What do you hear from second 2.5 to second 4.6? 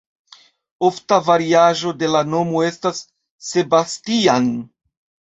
estas "Sebastian".